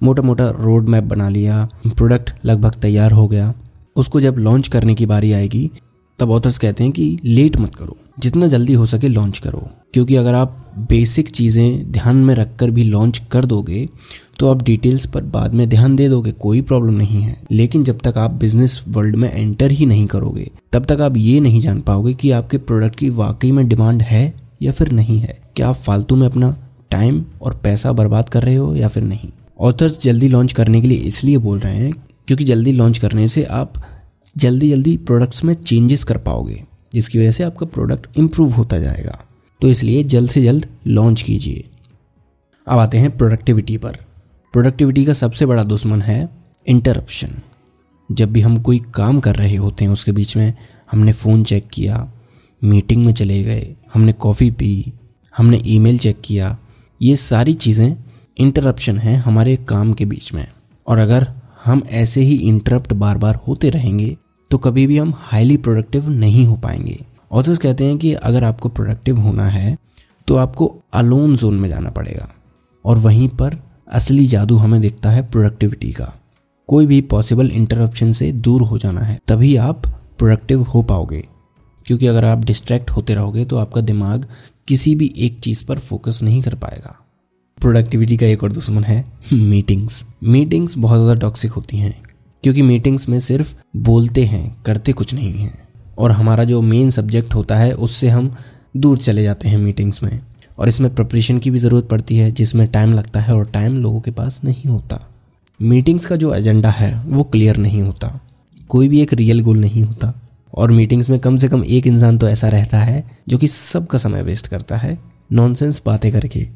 मोटा 0.03 0.21
मोटा 0.21 0.49
रोड 0.59 0.89
मैप 0.89 1.03
बना 1.05 1.29
लिया 1.29 1.67
प्रोडक्ट 1.87 2.33
लगभग 2.45 2.79
तैयार 2.81 3.11
हो 3.11 3.27
गया। 3.27 3.53
उसको 3.95 4.21
जब 4.21 4.35
लॉन्च 4.37 4.67
करने 4.67 4.95
की 4.95 5.05
बारी 5.05 5.33
आएगी 5.33 5.69
तब 6.19 6.31
ऑथर्स 6.31 6.57
कहते 6.57 6.83
हैं 6.83 6.91
कि 6.93 7.17
लेट 7.23 7.57
मत 7.57 7.75
करो, 7.75 7.97
जितना 8.19 8.47
जल्दी 8.47 8.73
हो 8.73 8.85
सके 8.85 9.07
लॉन्च 9.07 9.37
करो। 9.37 9.67
क्योंकि 9.93 10.15
अगर 10.15 10.33
आप 10.33 10.63
बेसिक 10.89 11.29
चीज़ें 11.29 11.91
ध्यान 11.91 12.15
में 12.17 12.33
रखकर 12.35 12.71
भी 12.71 12.83
लॉन्च 12.83 13.21
कर 13.31 13.45
दोगे 13.45 13.87
तो 14.39 14.49
आप 14.49 14.61
डिटेल्स 14.63 15.05
पर 15.05 15.23
बाद 15.25 15.53
में 15.53 15.67
ध्यान 15.69 15.95
दे 15.95 16.07
दोगे, 16.09 16.31
कोई 16.31 16.61
प्रॉब्लम 16.61 16.93
नहीं 16.93 17.21
है। 17.21 17.35
लेकिन 17.51 17.83
जब 17.83 17.99
तक 17.99 18.17
आप 18.17 18.31
बिज़नेस 18.31 18.83
वर्ल्ड 18.87 19.15
में 19.15 19.31
एंटर 19.31 19.71
ही 19.71 19.85
नहीं 19.85 20.05
करोगे, 20.07 20.49
तब 20.73 20.85
तक 20.85 21.01
आप 21.01 21.17
ये 21.17 21.39
नहीं 21.39 21.61
जान 21.61 21.79
पाओगे 21.81 22.13
कि 22.13 22.31
आपके 22.31 22.57
प्रोडक्ट 22.59 22.95
की 22.95 23.09
वाकई 23.11 23.51
में 23.51 23.67
डिमांड 23.69 24.01
है 24.01 24.33
या 24.61 24.71
फिर 24.71 24.91
नहीं 24.91 25.19
है। 25.19 25.37
क्या 25.55 25.69
आप 25.69 25.75
फालतू 25.77 26.15
में 26.15 26.25
अपना 26.27 26.55
टाइम 26.91 27.23
और 27.41 27.59
पैसा 27.63 27.91
बर्बाद 27.91 28.29
कर 28.29 28.43
रहे 28.43 28.55
हो 28.55 28.73
या 28.75 28.87
फिर 28.87 29.03
नहीं? 29.03 29.29
ऑथर्स 29.59 30.01
जल्दी 30.01 30.27
लॉन्च 30.27 30.53
करने 30.53 30.81
के 30.81 30.87
लिए 30.87 30.97
इसलिए 30.99 31.37
बोल 31.39 31.59
रहे 31.59 31.75
हैं, 31.75 31.93
क्योंकि 32.27 32.43
जल्दी 32.43 32.71
लॉन्च 32.71 32.97
करने 32.97 33.27
से 33.27 33.43
आप 33.43 33.73
जल्दी 34.37 34.69
जल्दी 34.69 34.97
प्रोडक्ट्स 34.97 35.43
में 35.43 35.53
चेंजेस 35.53 36.03
कर 36.03 36.17
पाओगे, 36.17 36.63
जिसकी 36.93 37.19
वजह 37.19 37.31
से 37.31 37.43
आपका 37.43 37.65
प्रोडक्ट 37.65 38.17
इम्प्रूव 38.17 38.51
होता 38.51 38.79
जाएगा। 38.79 39.25
तो 39.61 39.67
इसलिए 39.67 40.03
जल्द 40.03 40.29
से 40.29 40.43
जल्द 40.43 40.67
लॉन्च 40.87 41.21
कीजिए। 41.21 41.63
अब 42.67 42.79
आते 42.79 42.97
हैं 42.97 43.17
प्रोडक्टिविटी 43.17 43.77
पर। 43.77 43.97
प्रोडक्टिविटी 44.53 45.05
का 45.05 45.13
सबसे 45.13 45.45
बड़ा 45.45 45.63
दुश्मन 45.63 46.01
है 46.01 46.29
इंटरप्शन 46.67 47.29
जब 48.11 48.31
भी 48.31 48.41
हम 48.41 48.61
कोई 48.61 48.79
काम 48.93 49.19
कर 49.19 49.35
रहे 49.35 49.55
होते 49.55 49.85
हैं, 49.85 49.91
उसके 49.91 50.11
बीच 50.11 50.37
में 50.37 50.53
हमने 50.91 51.13
फ़ोन 51.13 51.43
चेक 51.43 51.67
किया 51.73 52.11
मीटिंग 52.63 53.05
में 53.05 53.13
चले 53.13 53.43
गए, 53.43 53.75
हमने 53.93 54.13
कॉफ़ी 54.13 54.51
पी, 54.51 54.93
हमने 55.37 55.61
ईमेल 55.65 55.97
चेक 55.97 56.21
किया, 56.25 56.57
ये 57.01 57.15
सारी 57.15 57.53
चीज़ें 57.53 57.97
इंटरप्शन 58.37 58.97
हैं 58.97 59.17
हमारे 59.17 59.55
काम 59.55 59.93
के 59.93 60.05
बीच 60.05 60.33
में। 60.33 60.47
और 60.87 60.97
अगर 60.97 61.27
हम 61.65 61.83
ऐसे 61.89 62.21
ही 62.21 62.35
इंटरप्ट 62.35 62.93
बार 62.93 63.17
बार 63.17 63.35
होते 63.35 63.69
रहेंगे 63.69 64.17
तो 64.51 64.57
कभी 64.57 64.85
भी 64.87 64.97
हम 64.97 65.13
हाईली 65.17 65.57
प्रोडक्टिव 65.57 66.09
नहीं 66.09 66.45
हो 66.45 66.55
पाएँगे। 66.55 66.99
ऑथर्स 67.31 67.57
कहते 67.57 67.85
हैं 67.85 67.97
कि 67.97 68.13
अगर 68.13 68.43
आपको 68.43 68.69
प्रोडक्टिव 68.69 69.19
होना 69.19 69.45
है 69.45 69.77
तो 70.27 70.35
आपको 70.35 70.73
अलोन 70.93 71.35
जोन 71.35 71.55
में 71.55 71.67
जाना 71.69 71.89
पड़ेगा। 71.89 72.27
और 72.85 72.97
वहीं 72.97 73.27
पर 73.29 73.57
असली 73.87 74.25
जादू 74.25 74.57
हमें 74.57 74.79
दिखता 74.81 75.09
है 75.09 75.29
प्रोडक्टिविटी 75.31 75.91
का। 75.91 76.13
कोई 76.69 76.85
भी 76.85 76.99
पॉसिबल 77.03 77.51
इंटरप्शन 77.51 78.11
से 78.13 78.31
दूर 78.31 78.61
हो 78.61 78.77
जाना 78.77 79.01
है, 79.01 79.19
तभी 79.27 79.55
आप 79.57 79.85
प्रोडक्टिव 80.19 80.61
हो 80.63 80.81
पाओगे। 80.83 81.23
क्योंकि 81.85 82.07
अगर 82.07 82.25
आप 82.25 82.43
डिस्ट्रैक्ट 82.45 82.89
होते 82.89 83.15
रहोगे 83.15 83.45
तो 83.45 83.57
आपका 83.57 83.81
दिमाग 83.81 84.27
किसी 84.67 84.95
भी 84.95 85.13
एक 85.17 85.39
चीज़ 85.39 85.63
पर 85.65 85.79
फोकस 85.79 86.19
नहीं 86.23 86.41
कर 86.41 86.55
पाएगा। 86.55 86.95
प्रोडक्टिविटी 87.57 88.17
का 88.17 88.25
एक 88.25 88.43
और 88.43 88.51
दुश्मन 88.51 88.83
है 88.83 89.03
मीटिंग्स 89.33 90.05
मीटिंग्स 90.25 90.77
बहुत 90.77 90.99
ज़्यादा 90.99 91.19
टॉक्सिक 91.19 91.51
होती 91.51 91.77
हैं। 91.77 91.95
क्योंकि 92.43 92.61
मीटिंग्स 92.61 93.09
में 93.09 93.19
सिर्फ़ 93.19 93.55
बोलते 93.77 94.25
हैं, 94.25 94.63
करते 94.65 94.93
कुछ 94.93 95.13
नहीं 95.13 95.33
हैं। 95.33 95.69
और 95.97 96.11
हमारा 96.11 96.43
जो 96.43 96.61
मेन 96.61 96.89
सब्जेक्ट 96.89 97.35
होता 97.35 97.57
है, 97.57 97.73
उससे 97.73 98.09
हम 98.09 98.35
दूर 98.77 98.97
चले 98.97 99.23
जाते 99.23 99.49
हैं 99.49 99.57
मीटिंग्स 99.57 100.03
में। 100.03 100.21
और 100.59 100.69
इसमें 100.69 100.95
प्रिपरेशन 100.95 101.39
की 101.39 101.51
भी 101.51 101.59
ज़रूरत 101.59 101.85
पड़ती 101.85 102.17
है, 102.17 102.31
जिसमें 102.31 102.67
टाइम 102.67 102.93
लगता 102.93 103.19
है 103.19 103.33
और 103.33 103.45
टाइम 103.45 103.77
लोगों 103.77 104.01
के 104.01 104.11
पास 104.11 104.41
नहीं 104.43 104.69
होता। 104.69 105.09
मीटिंग्स 105.61 106.05
का 106.05 106.15
जो 106.15 106.35
एजेंडा 106.35 106.69
है, 106.69 107.03
वो 107.05 107.23
क्लियर 107.23 107.57
नहीं 107.57 107.81
होता। 107.81 108.21
कोई 108.69 108.87
भी 108.87 109.01
एक 109.01 109.13
रियल 109.13 109.41
गोल 109.41 109.57
नहीं 109.57 109.83
होता। 109.83 110.21
और 110.53 110.71
मीटिंग्स 110.71 111.09
में 111.09 111.19
कम 111.19 111.37
से 111.37 111.47
कम 111.47 111.63
एक 111.63 111.87
इंसान 111.87 112.17
तो 112.17 112.29
ऐसा 112.29 112.47
रहता 112.47 112.79
है, 112.79 113.11
जो 113.29 113.37
कि 113.37 113.47
सबका 113.47 113.97
समय 113.97 114.21
वेस्ट 114.21 114.47
करता 114.47 114.77
है। 114.77 114.99
नॉनसेंस 115.31 115.81
बातें 115.85 116.11
करके। 116.11 116.47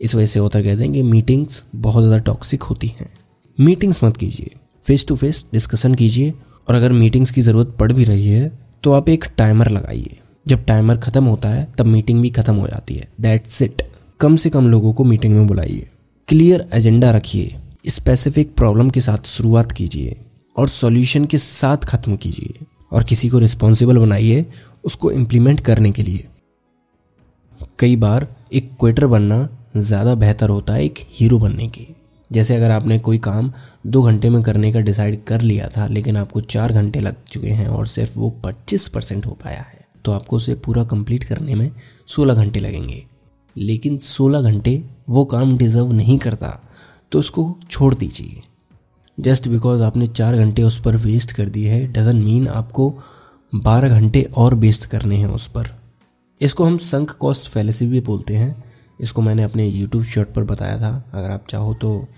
इस 0.00 0.14
वजह 0.14 0.26
से 0.26 0.40
होता 0.40 0.62
कहते 0.62 0.82
हैं 0.82 0.92
कि 0.92 1.02
मीटिंग्स 1.02 1.64
बहुत 1.76 2.04
ज़्यादा 2.04 2.18
टॉक्सिक 2.18 2.62
होती 2.62 2.86
हैं। 2.86 3.10
मीटिंग्स 3.60 4.04
मत 4.04 4.16
कीजिए। 4.16 4.50
फेस 4.88 5.06
टू 5.08 5.16
फेस 5.16 5.44
डिस्कशन 5.52 5.94
कीजिए 5.94 6.32
और 6.68 6.74
अगर 6.74 6.92
मीटिंग्स 6.94 7.30
की 7.30 7.42
ज़रूरत 7.42 7.76
पड़ 7.80 7.92
भी 7.92 8.04
रही 8.04 8.28
है 8.28 8.50
तो 8.84 8.92
आप 8.92 9.08
एक 9.08 9.24
टाइमर 9.38 9.68
लगाइए। 9.70 10.18
जब 10.46 10.64
टाइमर 10.64 10.96
ख़त्म 10.98 11.24
होता 11.24 11.48
है, 11.48 11.66
तब 11.78 11.86
मीटिंग 11.86 12.20
भी 12.22 12.30
ख़त्म 12.30 12.54
हो 12.54 12.66
जाती 12.66 12.94
है। 12.94 13.08
दैट्स 13.20 13.60
इट 13.62 13.82
कम 14.20 14.36
से 14.36 14.50
कम 14.50 14.68
लोगों 14.68 14.92
को 14.92 15.04
मीटिंग 15.04 15.34
में 15.34 15.46
बुलाइए। 15.46 15.86
क्लियर 16.28 16.66
एजेंडा 16.74 17.10
रखिए। 17.10 17.56
स्पेसिफिक 17.88 18.54
प्रॉब्लम 18.56 18.90
के 18.90 19.00
साथ 19.00 19.26
शुरुआत 19.26 19.72
कीजिए 19.72 20.16
और 20.56 20.68
सॉल्यूशन 20.68 21.24
के 21.24 21.38
साथ 21.38 21.84
ख़त्म 21.86 22.16
कीजिए 22.16 22.66
और 22.92 23.04
किसी 23.04 23.28
को 23.28 23.38
रिस्पॉन्सिबल 23.38 23.98
बनाइए, 23.98 24.44
उसको 24.84 25.10
इम्प्लीमेंट 25.12 25.60
करने 25.60 25.90
के 25.90 26.02
लिए। 26.02 26.26
कई 27.78 27.96
बार 27.98 28.26
एक 28.52 28.70
क्वेटर 28.80 29.06
बनना 29.06 29.48
ज़्यादा 29.76 30.14
बेहतर 30.16 30.48
होता 30.48 30.74
है 30.74 30.84
एक 30.84 30.98
हीरो 31.10 31.38
बनने 31.38 31.66
की। 31.68 31.86
जैसे 32.30 32.56
अगर 32.56 32.70
आपने 32.70 32.98
कोई 32.98 33.18
काम 33.18 33.52
दो 33.86 34.02
घंटे 34.02 34.30
में 34.30 34.42
करने 34.42 34.72
का 34.72 34.80
डिसाइड 34.80 35.22
कर 35.24 35.40
लिया 35.40 35.68
था, 35.68 35.86
लेकिन 35.86 36.16
आपको 36.16 36.40
चार 36.40 36.72
घंटे 36.72 37.00
लग 37.00 37.22
चुके 37.24 37.50
हैं 37.50 37.68
और 37.68 37.86
सिर्फ़ 37.86 38.18
वो 38.18 38.30
पच्चीस 38.44 38.88
परसेंट 38.88 39.26
हो 39.26 39.36
पाया 39.44 39.60
है 39.62 39.86
तो 40.04 40.12
आपको 40.12 40.36
उसे 40.36 40.54
पूरा 40.54 40.84
कंप्लीट 40.84 41.24
करने 41.24 41.54
में 41.54 41.70
सोलह 42.06 42.34
घंटे 42.34 42.60
लगेंगे। 42.60 43.04
लेकिन 43.56 43.98
सोलह 43.98 44.42
घंटे 44.42 44.82
वो 45.08 45.24
काम 45.24 45.56
डिज़र्व 45.58 45.92
नहीं 45.92 46.18
करता 46.18 46.58
तो 47.12 47.18
उसको 47.18 47.54
छोड़ 47.70 47.94
दीजिए। 47.94 48.40
जस्ट 49.18 49.48
बिकॉज़ 49.48 49.82
आपने 49.82 50.06
चार 50.06 50.36
घंटे 50.36 50.62
उस 50.62 50.80
पर 50.80 50.96
वेस्ट 50.96 51.32
कर 51.32 51.48
दिए 51.48 51.70
है 51.70 51.86
डजन 51.86 52.16
मीन 52.16 52.48
आपको 52.48 52.90
बारह 53.52 53.88
घंटे 53.90 54.22
और 54.36 54.54
वेस्ट 54.54 54.86
करने 54.86 55.16
हैं 55.16 55.26
उस 55.26 55.46
पर। 55.48 55.68
इसको 56.40 56.64
हम 56.64 56.76
संक 56.78 57.10
कॉस्ट 57.10 57.48
फैलेसी 57.48 57.86
भी 57.86 58.00
बोलते 58.00 58.36
हैं। 58.36 58.64
इसको 58.98 59.22
मैंने 59.22 59.42
अपने 59.42 59.66
यूट्यूब 59.66 60.04
शॉर्ट 60.04 60.28
पर 60.28 60.44
बताया 60.44 60.78
था। 60.78 60.90
अगर 61.12 61.30
आप 61.30 61.44
चाहो 61.50 61.74
तो 61.74 62.08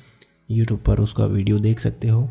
यूट्यूब 0.50 0.80
पर 0.80 1.00
उसका 1.00 1.25
वीडियो 1.26 1.58
देख 1.60 1.80
सकते 1.80 2.08
हो। 2.08 2.28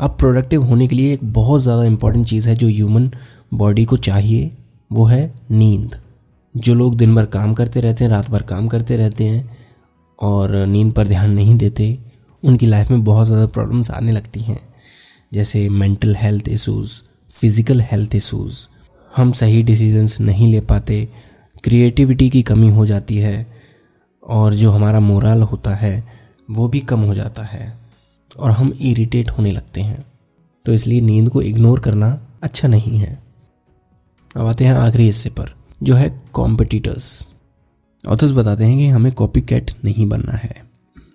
अब 0.00 0.16
प्रोडक्टिव 0.18 0.62
होने 0.62 0.86
के 0.88 0.96
लिए 0.96 1.12
एक 1.12 1.24
बहुत 1.32 1.62
ज़्यादा 1.62 1.84
इंपॉर्टेंट 1.84 2.26
चीज़ 2.26 2.48
है 2.48 2.54
जो 2.54 2.66
ह्यूमन 2.68 3.10
बॉडी 3.54 3.84
को 3.84 3.96
चाहिए, 3.98 4.50
वो 4.90 5.04
है 5.04 5.34
नींद। 5.50 5.96
जो 6.54 6.74
लोग 6.74 6.96
दिन 6.96 7.14
भर 7.14 7.26
काम 7.26 7.54
करते 7.54 7.80
रहते 7.80 8.04
हैं, 8.04 8.10
रात 8.10 8.30
भर 8.30 8.42
काम 8.44 8.68
करते 8.68 8.96
रहते 8.96 9.24
हैं 9.24 9.58
और 10.18 10.54
नींद 10.66 10.92
पर 10.92 11.08
ध्यान 11.08 11.30
नहीं 11.32 11.56
देते, 11.58 11.98
उनकी 12.42 12.66
लाइफ 12.66 12.90
में 12.90 13.04
बहुत 13.04 13.26
ज़्यादा 13.26 13.46
प्रॉब्लम्स 13.48 13.90
आने 13.90 14.12
लगती 14.12 14.40
हैं। 14.40 14.58
जैसे 15.32 15.68
mental 15.70 16.14
health 16.16 16.48
issues 16.48 17.00
physical 17.30 17.80
health 17.82 18.14
issues 18.14 18.66
हम 19.12 19.32
सही 19.32 19.62
डिसीजंस 19.62 20.20
नहीं 20.20 20.52
ले 20.52 20.60
पाते 20.62 21.08
क्रिएटिविटी 21.66 22.30
की 22.30 22.42
कमी 22.42 22.68
हो 22.70 22.86
जाती 22.86 23.16
है 23.18 23.46
और 24.26 24.54
जो 24.54 24.70
हमारा 24.70 25.00
मोरल 25.00 25.42
होता 25.42 25.70
है, 25.70 26.04
वो 26.50 26.68
भी 26.68 26.80
कम 26.80 27.00
हो 27.00 27.14
जाता 27.14 27.42
है 27.42 27.78
और 28.38 28.50
हम 28.50 28.72
इरिटेट 28.80 29.30
होने 29.30 29.52
लगते 29.52 29.80
हैं। 29.80 30.04
तो 30.66 30.72
इसलिए 30.72 31.00
नींद 31.00 31.30
को 31.30 31.42
इग्नोर 31.42 31.80
करना 31.80 32.28
अच्छा 32.42 32.68
नहीं 32.68 32.98
है। 32.98 33.18
अब 34.36 34.46
आते 34.46 34.64
हैं 34.64 34.74
आखिरी 34.74 35.04
हिस्से 35.04 35.30
पर, 35.30 35.54
जो 35.82 35.94
है 35.94 36.22
कॉम्पिटिटर्स 36.32 37.28
ऑथर्स 38.08 38.32
बताते 38.32 38.64
हैं 38.64 38.76
कि 38.76 38.86
हमें 38.86 39.12
कॉपी 39.12 39.40
कैट 39.40 39.70
नहीं 39.84 40.08
बनना 40.08 40.32
है। 40.32 40.64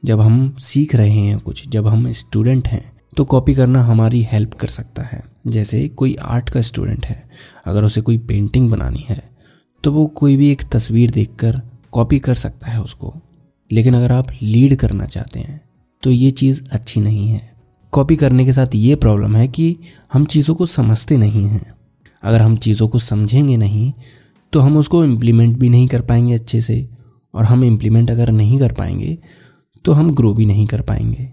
जब 0.05 0.22
हम 0.22 0.55
सीख 0.60 0.96
रहे 0.96 1.10
हैं 1.10 1.39
कुछ, 1.39 1.67
जब 1.70 1.88
हम 1.88 2.12
स्टूडेंट 2.12 2.67
हैं 2.67 2.91
तो 3.17 3.25
कॉपी 3.25 3.55
करना 3.55 3.84
हमारी 3.84 4.27
हेल्प 4.31 4.53
कर 4.53 4.67
सकता 4.67 5.03
है। 5.03 5.24
जैसे 5.48 5.88
कोई 5.88 6.15
आर्ट 6.15 6.50
का 6.50 6.62
स्टूडेंट 6.62 7.05
है, 7.05 7.29
अगर 7.65 7.84
उसे 7.84 8.01
कोई 8.01 8.17
पेंटिंग 8.17 8.70
बनानी 8.72 9.05
है 9.10 9.31
तो 9.84 9.92
वो 9.92 10.06
कोई 10.08 10.36
भी 10.36 10.52
एक 10.52 10.62
तस्वीर 10.72 11.12
देखकर 11.12 11.62
कॉपी 11.94 12.20
कर 12.20 12.36
सकता 12.36 12.72
है 12.72 12.82
उसको। 12.82 13.14
लेकिन 13.72 13.94
अगर 13.94 14.12
आप 14.12 14.28
लीड 14.42 14.76
करना 14.76 15.06
चाहते 15.06 15.40
हैं 15.40 15.62
तो 16.04 16.12
ये 16.12 16.32
चीज़ 16.32 16.62
अच्छी 16.72 17.02
नहीं 17.02 17.28
है। 17.30 17.50
कॉपी 17.94 18.16
करने 18.16 18.46
के 18.46 18.54
साथ 18.54 18.76
ये 18.76 18.96
प्रॉब्लम 18.96 19.36
है 19.36 19.48
कि 19.48 19.76
हम 20.14 20.26
चीज़ों 20.26 20.56
को 20.56 20.66
समझते 20.66 21.18
नहीं 21.18 21.46
हैं। 21.46 21.74
अगर 22.24 22.42
हम 22.42 22.56
चीज़ों 22.58 22.88
को 22.88 23.00
समझेंगे 23.00 23.58
नहीं 23.58 23.92
तो 24.54 24.60
हम 24.60 24.78
उसको 24.78 25.04
इम्प्लीमेंट 25.04 25.58
भी 25.58 25.70
नहीं 25.70 25.88
कर 25.88 26.02
पाएँगे 26.02 26.34
अच्छे 26.34 26.62
से, 26.62 26.88
और 27.34 27.46
हम 27.46 27.64
इम्प्लीमेंट 27.64 28.10
अगर 28.12 28.32
नहीं 28.32 28.60
कर 28.60 28.74
पाएँगे 28.74 29.18
तो 29.86 29.92
हम 29.92 30.14
ग्रो 30.16 30.34
भी 30.34 30.46
नहीं 30.46 30.66
कर 30.68 30.82
पाएँगे। 30.82 31.32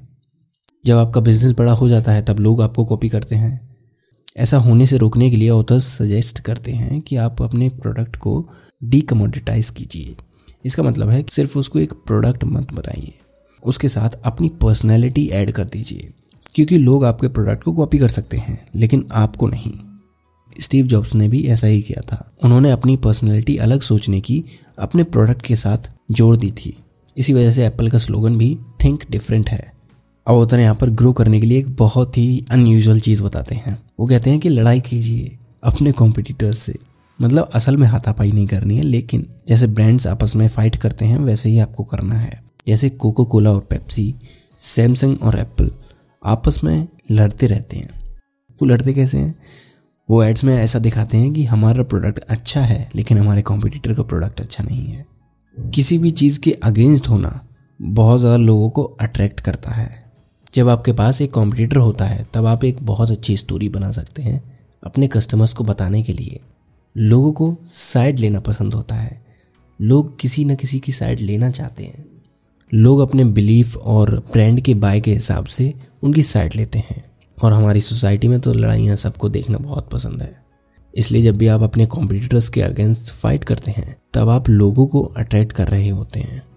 जब 0.86 0.96
आपका 0.96 1.20
बिज़नेस 1.20 1.52
बड़ा 1.52 1.72
हो 1.72 1.88
जाता 1.88 2.12
है, 2.12 2.24
तब 2.24 2.38
लोग 2.40 2.62
आपको 2.62 2.84
कॉपी 2.84 3.08
करते 3.08 3.36
हैं। 3.36 3.67
ऐसा 4.36 4.58
होने 4.58 4.86
से 4.86 4.96
रोकने 4.96 5.30
के 5.30 5.36
लिए 5.36 5.50
ऑथर्स 5.50 5.84
सजेस्ट 5.84 6.38
करते 6.38 6.72
हैं 6.72 7.00
कि 7.00 7.16
आप 7.16 7.42
अपने 7.42 7.68
प्रोडक्ट 7.68 8.16
को 8.16 8.48
डीकमोडिटाइज 8.84 9.70
कीजिए। 9.70 10.16
इसका 10.64 10.82
मतलब 10.82 11.10
है 11.10 11.22
कि 11.22 11.34
सिर्फ़ 11.34 11.58
उसको 11.58 11.78
एक 11.78 11.92
प्रोडक्ट 11.92 12.44
मत 12.44 12.72
बनाइए। 12.72 13.14
उसके 13.64 13.88
साथ 13.88 14.10
अपनी 14.24 14.48
पर्सनैलिटी 14.48 15.28
ऐड 15.28 15.52
कर 15.52 15.64
दीजिए। 15.64 16.10
क्योंकि 16.54 16.78
लोग 16.78 17.04
आपके 17.04 17.28
प्रोडक्ट 17.28 17.62
को 17.62 17.72
कॉपी 17.72 17.98
कर 17.98 18.08
सकते 18.08 18.36
हैं, 18.36 18.66
लेकिन 18.74 19.04
आपको 19.12 19.46
नहीं। 19.46 19.72
स्टीव 20.60 20.86
जॉब्स 20.86 21.14
ने 21.14 21.28
भी 21.28 21.46
ऐसा 21.46 21.66
ही 21.66 21.82
किया 21.82 22.00
था। 22.00 22.32
उन्होंने 22.44 22.70
अपनी 22.70 22.96
पर्सनैलिटी 22.96 23.56
अलग 23.56 23.80
सोचने 23.80 24.20
की 24.20 24.44
अपने 24.78 25.02
प्रोडक्ट 25.02 25.42
के 25.42 25.56
साथ 25.56 25.78
जोड़ 26.10 26.36
दी 26.36 26.50
थी। 26.50 26.76
इसी 27.16 27.32
वजह 27.32 27.52
से 27.52 27.66
एप्पल 27.66 27.88
का 27.88 27.98
स्लोगन 27.98 28.36
भी 28.36 28.58
थिंक 28.84 29.04
डिफरेंट 29.10 29.50
है। 29.50 29.77
अब 30.28 30.36
उतर 30.36 30.60
यहाँ 30.60 30.74
पर 30.74 30.90
ग्रो 30.90 31.12
करने 31.12 31.40
के 31.40 31.46
लिए 31.46 31.58
एक 31.58 31.76
बहुत 31.76 32.18
ही 32.18 32.44
अनयूजल 32.50 33.00
चीज़ 33.00 33.22
बताते 33.22 33.54
हैं। 33.54 33.82
वो 34.00 34.06
कहते 34.06 34.30
हैं 34.30 34.40
कि 34.40 34.48
लड़ाई 34.48 34.80
कीजिए 34.80 35.38
अपने 35.62 35.92
कॉम्पिटिटर्स 35.92 36.58
से। 36.58 36.74
मतलब 37.20 37.50
असल 37.54 37.76
में 37.76 37.86
हाथापाई 37.88 38.32
नहीं 38.32 38.46
करनी 38.46 38.76
है, 38.76 38.82
लेकिन 38.82 39.26
जैसे 39.48 39.66
ब्रांड्स 39.66 40.06
आपस 40.06 40.36
में 40.36 40.48
फाइट 40.48 40.76
करते 40.76 41.04
हैं, 41.04 41.18
वैसे 41.18 41.48
ही 41.48 41.58
आपको 41.58 41.84
करना 41.84 42.14
है। 42.14 42.42
जैसे 42.66 42.90
कोको 42.90 43.24
कोला 43.24 43.50
और 43.50 43.60
पेप्सी 43.60 44.14
सैमसंग 44.58 45.22
और 45.22 45.38
एप्पल 45.38 45.70
आपस 46.24 46.60
में 46.64 46.88
लड़ते 47.10 47.46
रहते 47.46 47.76
हैं। 47.76 47.88
वो 48.60 48.66
लड़ते 48.66 48.92
कैसे 48.92 49.18
हैं? 49.18 49.34
वो 50.08 50.22
एड्स 50.22 50.44
में 50.44 50.54
ऐसा 50.56 50.78
दिखाते 50.78 51.16
हैं 51.16 51.32
कि 51.32 51.44
हमारा 51.44 51.82
प्रोडक्ट 51.82 52.18
अच्छा 52.18 52.60
है, 52.60 52.88
लेकिन 52.94 53.18
हमारे 53.18 53.42
कॉम्पिटिटर 53.42 53.94
का 53.94 54.02
प्रोडक्ट 54.02 54.40
अच्छा 54.40 54.64
नहीं 54.64 54.86
है। 54.86 55.06
किसी 55.56 55.98
भी 55.98 56.10
चीज़ 56.10 56.40
के 56.40 56.52
अगेंस्ट 56.52 57.08
होना 57.08 57.46
बहुत 57.80 58.20
ज़्यादा 58.20 58.36
लोगों 58.36 58.70
को 58.70 58.82
अट्रैक्ट 58.82 59.40
करता 59.40 59.70
है। 59.70 60.07
जब 60.58 60.68
आपके 60.68 60.92
पास 60.92 61.20
एक 61.20 61.32
कॉम्पिटिटर 61.32 61.76
होता 61.76 62.04
है, 62.04 62.28
तब 62.34 62.46
आप 62.46 62.64
एक 62.64 62.82
बहुत 62.82 63.10
अच्छी 63.10 63.36
स्टोरी 63.36 63.68
बना 63.68 63.92
सकते 63.92 64.22
हैं 64.22 64.60
अपने 64.84 65.08
कस्टमर्स 65.08 65.52
को 65.52 65.64
बताने 65.64 66.02
के 66.02 66.12
लिए। 66.12 66.40
लोगों 66.96 67.32
को 67.32 67.56
साइड 67.66 68.18
लेना 68.18 68.40
पसंद 68.40 68.74
होता 68.74 68.94
है। 68.94 69.26
लोग 69.80 70.18
किसी 70.20 70.44
न 70.44 70.54
किसी 70.54 70.80
की 70.80 70.92
साइड 70.92 71.20
लेना 71.20 71.50
चाहते 71.50 71.84
हैं। 71.84 72.22
लोग 72.74 73.00
अपने 73.00 73.24
बिलीफ 73.24 73.76
और 73.76 74.18
ब्रांड 74.32 74.60
के 74.60 74.74
बाय 74.74 75.00
के 75.00 75.14
हिसाब 75.14 75.44
से 75.44 75.74
उनकी 76.02 76.22
साइड 76.22 76.54
लेते 76.56 76.78
हैं। 76.78 77.04
और 77.42 77.52
हमारी 77.52 77.80
सोसाइटी 77.80 78.28
में 78.28 78.40
तो 78.40 78.52
लड़ाइयाँ 78.52 78.96
सबको 78.96 79.28
देखना 79.28 79.58
बहुत 79.58 79.90
पसंद 79.90 80.22
है। 80.22 80.42
इसलिए 80.94 81.22
जब 81.22 81.36
भी 81.36 81.46
आप 81.46 81.62
अपने 81.62 81.86
कॉम्पिटिटर्स 81.86 82.48
के 82.48 82.62
अगेंस्ट 82.62 83.12
फाइट 83.12 83.44
करते 83.44 83.70
हैं, 83.70 83.96
तब 84.14 84.28
आप 84.28 84.48
लोगों 84.48 84.86
को 84.86 85.00
अट्रैक्ट 85.00 85.52
कर 85.52 85.68
रहे 85.68 85.88
होते 85.88 86.20
हैं। 86.20 86.47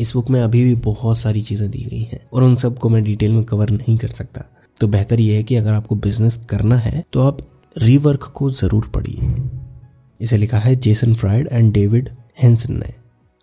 इस 0.00 0.12
बुक 0.14 0.30
में 0.30 0.40
अभी 0.40 0.62
भी 0.64 0.74
बहुत 0.82 1.18
सारी 1.18 1.40
चीज़ें 1.42 1.70
दी 1.70 1.82
गई 1.82 2.02
हैं 2.02 2.20
और 2.32 2.42
उन 2.42 2.54
सबको 2.56 2.88
मैं 2.88 3.02
डिटेल 3.04 3.32
में 3.32 3.44
कवर 3.44 3.70
नहीं 3.70 3.96
कर 3.98 4.08
सकता। 4.10 4.44
तो 4.76 4.88
बेहतर 4.88 5.20
यह 5.20 5.36
है 5.36 5.42
कि 5.42 5.56
अगर 5.56 5.72
आपको 5.72 5.94
बिज़नेस 5.96 6.36
करना 6.50 6.76
है 6.76 7.04
तो 7.12 7.20
आप 7.20 7.38
रीवर्क 7.78 8.32
को 8.34 8.50
ज़रूर 8.52 8.90
पढ़िए। 8.94 9.34
इसे 10.20 10.36
लिखा 10.36 10.58
है 10.58 10.74
Jason 10.76 11.14
Fried 11.14 11.48
and 11.52 11.72
David 11.72 12.08
Hansson 12.42 12.78
ने। 12.78 12.92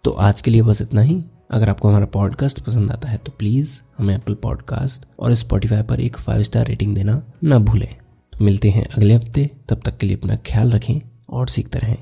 तो 0.04 0.12
आज 0.12 0.42
के 0.42 0.52
लिए 0.52 0.62
बस 0.62 0.82
इतना 0.82 1.02
ही। 1.02 1.24
अगर 1.52 1.70
आपको 1.70 1.88
हमारा 1.88 2.06
पॉडकास्ट 2.06 2.60
पसंद 2.60 2.92
आता 2.92 3.10
है 3.10 3.18
तो 3.18 3.32
प्लीज़ 3.32 3.72
हमें 3.98 4.14
एप्पल 4.16 4.34
पॉडकास्ट 4.34 5.06
और 5.20 5.34
स्पॉटिफाई 5.36 5.84
पर 5.84 6.00
एक 6.00 6.18
फाइव 6.18 6.44
स्टार 6.44 6.68
रेटिंग 6.68 6.96
देना 6.96 7.22
ना 7.44 7.60
भूलें। 7.60 7.94
तो 8.34 8.46
मिलते 8.46 8.70
हैं 8.70 8.88
अगले 8.88 9.14
हफ़्ते। 9.14 9.50
तब 9.70 9.82
तक 9.86 9.98
के 9.98 10.08
लिए 10.08 10.16
अपना 10.16 10.36
ख्याल 10.46 10.72
रखें 10.72 11.00
और 11.30 11.48
सीखते 11.48 11.80
रहें। 11.80 11.98